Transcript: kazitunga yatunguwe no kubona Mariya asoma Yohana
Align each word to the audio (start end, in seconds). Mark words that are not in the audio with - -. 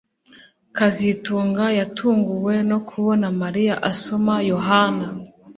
kazitunga 0.77 1.65
yatunguwe 1.79 2.53
no 2.69 2.77
kubona 2.87 3.27
Mariya 3.41 3.75
asoma 3.91 4.33
Yohana 4.51 5.07